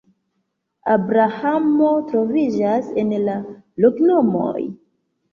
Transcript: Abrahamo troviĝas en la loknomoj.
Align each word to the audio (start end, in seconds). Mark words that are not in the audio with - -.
Abrahamo 0.93 1.89
troviĝas 2.11 2.89
en 3.01 3.11
la 3.27 3.35
loknomoj. 3.85 4.63